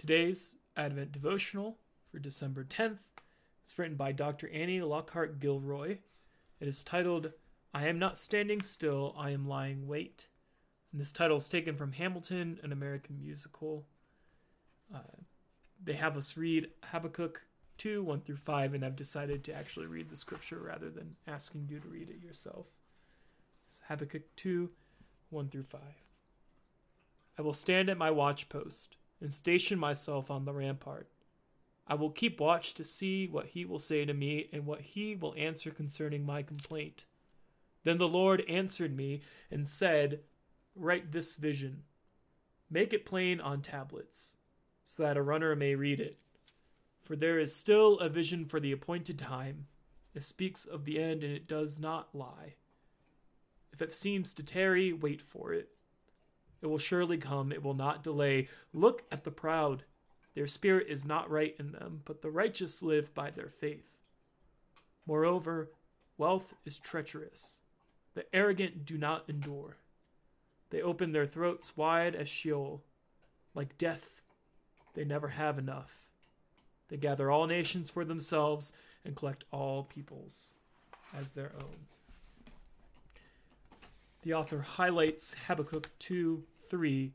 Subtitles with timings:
[0.00, 1.76] Today's Advent devotional
[2.10, 3.00] for December 10th
[3.66, 4.48] is written by Dr.
[4.48, 5.98] Annie Lockhart Gilroy.
[6.58, 7.32] It is titled,
[7.74, 10.28] I Am Not Standing Still, I Am Lying Wait.
[10.90, 13.84] And this title is taken from Hamilton, an American musical.
[14.90, 15.20] Uh,
[15.84, 17.42] they have us read Habakkuk
[17.76, 21.66] 2 1 through 5, and I've decided to actually read the scripture rather than asking
[21.68, 22.68] you to read it yourself.
[23.66, 24.70] It's Habakkuk 2
[25.28, 25.80] 1 through 5.
[27.38, 31.08] I will stand at my watchpost and station myself on the rampart.
[31.86, 35.16] I will keep watch to see what he will say to me and what he
[35.16, 37.06] will answer concerning my complaint.
[37.82, 40.20] Then the Lord answered me and said,
[40.76, 41.82] Write this vision,
[42.70, 44.36] make it plain on tablets,
[44.84, 46.20] so that a runner may read it.
[47.02, 49.66] For there is still a vision for the appointed time.
[50.14, 52.54] It speaks of the end and it does not lie.
[53.72, 55.70] If it seems to tarry, wait for it.
[56.62, 58.48] It will surely come, it will not delay.
[58.72, 59.84] Look at the proud.
[60.34, 63.96] Their spirit is not right in them, but the righteous live by their faith.
[65.06, 65.70] Moreover,
[66.18, 67.60] wealth is treacherous.
[68.14, 69.76] The arrogant do not endure.
[70.70, 72.82] They open their throats wide as Sheol.
[73.54, 74.20] Like death,
[74.94, 75.90] they never have enough.
[76.88, 78.72] They gather all nations for themselves
[79.04, 80.54] and collect all peoples
[81.18, 81.86] as their own.
[84.22, 87.12] The author highlights Habakkuk 2 3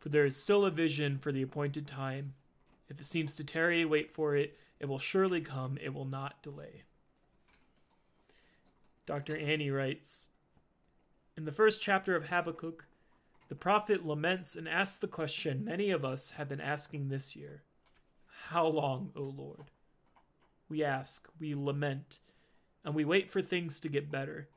[0.00, 2.34] For there is still a vision for the appointed time.
[2.88, 4.58] If it seems to tarry, wait for it.
[4.78, 6.82] It will surely come, it will not delay.
[9.06, 9.36] Dr.
[9.36, 10.28] Annie writes
[11.36, 12.84] In the first chapter of Habakkuk,
[13.48, 17.62] the prophet laments and asks the question many of us have been asking this year
[18.48, 19.70] how long, O Lord?
[20.68, 22.18] We ask, we lament,
[22.84, 24.48] and we wait for things to get better.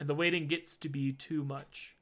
[0.00, 1.96] And the waiting gets to be too much.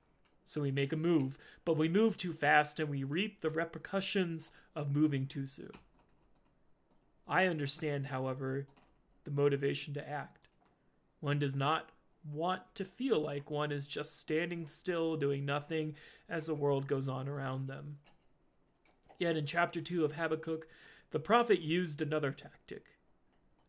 [0.50, 4.50] So we make a move, but we move too fast and we reap the repercussions
[4.74, 5.70] of moving too soon.
[7.28, 8.66] I understand, however,
[9.22, 10.48] the motivation to act.
[11.20, 11.90] One does not
[12.28, 15.94] want to feel like one is just standing still, doing nothing
[16.28, 17.98] as the world goes on around them.
[19.20, 20.66] Yet in chapter 2 of Habakkuk,
[21.12, 22.86] the prophet used another tactic.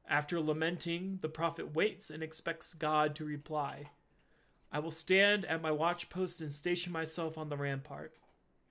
[0.09, 3.91] After lamenting, the prophet waits and expects God to reply.
[4.71, 8.13] I will stand at my watchpost and station myself on the rampart.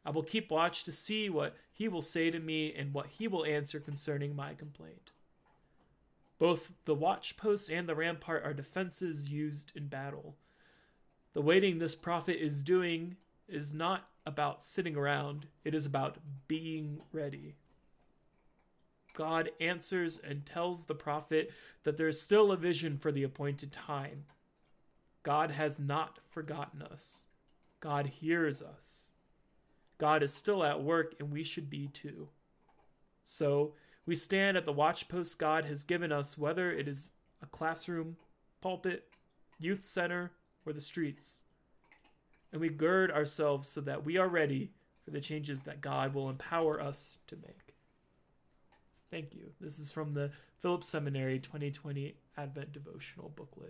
[0.05, 3.29] I will keep watch to see what he will say to me and what he
[3.29, 5.13] will answer concerning my complaint.
[6.39, 10.37] Both the watchpost and the rampart are defenses used in battle.
[11.35, 16.17] The waiting this prophet is doing is not about sitting around, it is about
[16.49, 17.57] being ready.
[19.13, 21.51] God answers and tells the prophet
[21.83, 24.25] that there is still a vision for the appointed time.
[25.23, 27.27] God has not forgotten us.
[27.81, 29.11] God hears us.
[29.99, 32.29] God is still at work, and we should be too.
[33.23, 33.75] So,
[34.07, 37.11] we stand at the watchpost God has given us, whether it is
[37.43, 38.17] a classroom,
[38.61, 39.09] pulpit,
[39.59, 40.33] youth center,
[40.67, 41.43] or the streets.
[42.51, 44.73] And we gird ourselves so that we are ready
[45.05, 47.75] for the changes that God will empower us to make.
[49.11, 49.53] Thank you.
[49.61, 53.69] This is from the Phillips Seminary 2020 Advent Devotional Booklet.